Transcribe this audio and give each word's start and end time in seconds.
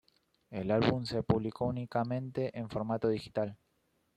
El 0.49 0.71
álbum 0.71 1.05
se 1.05 1.21
publicó 1.21 1.65
únicamente 1.67 2.57
en 2.57 2.71
formato 2.71 3.07
digital. 3.07 3.55